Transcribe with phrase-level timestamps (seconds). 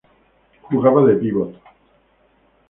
[0.69, 1.61] Jugaba de pívot.